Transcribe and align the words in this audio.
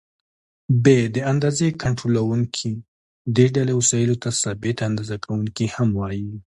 ب: 0.83 0.85
د 1.15 1.17
اندازې 1.31 1.67
کنټرولوونکي: 1.83 2.71
دې 3.35 3.45
ډلې 3.55 3.73
وسایلو 3.79 4.15
ته 4.23 4.29
ثابته 4.41 4.81
اندازه 4.89 5.15
کوونکي 5.25 5.65
هم 5.75 5.89
وایي. 5.99 6.31